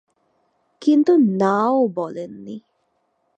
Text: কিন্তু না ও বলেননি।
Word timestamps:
কিন্তু 0.81 1.13
না 1.37 1.57
ও 1.71 1.81
বলেননি। 1.95 2.55